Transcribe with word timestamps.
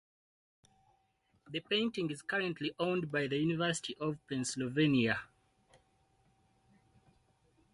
The 1.51 1.59
painting 1.59 2.09
is 2.09 2.23
currently 2.23 2.73
owned 2.79 3.11
by 3.11 3.27
the 3.27 3.37
University 3.37 3.95
of 3.99 4.17
Pennsylvania. 4.27 5.19